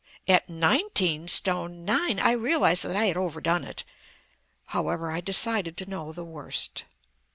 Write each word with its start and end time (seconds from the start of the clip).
At 0.27 0.49
nineteen 0.49 1.27
stone 1.27 1.85
nine 1.85 2.19
I 2.19 2.31
realized 2.31 2.81
that 2.81 2.95
I 2.95 3.05
had 3.05 3.17
overdone 3.17 3.63
it. 3.63 3.83
However 4.69 5.11
I 5.11 5.21
decided 5.21 5.77
to 5.77 5.85
know 5.91 6.11
the 6.11 6.25
worst. 6.25 6.85